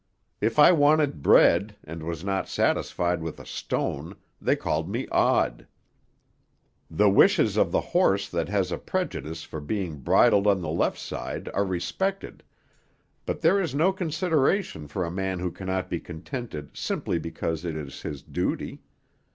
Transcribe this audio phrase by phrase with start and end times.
[0.41, 5.67] If I wanted bread, and was not satisfied with a stone, they called me 'odd.'
[6.89, 10.97] The wishes of the horse that has a prejudice for being bridled on the left
[10.97, 12.41] side are respected,
[13.27, 17.75] but there is no consideration for a man who cannot be contented simply because it
[17.75, 18.81] is his duty.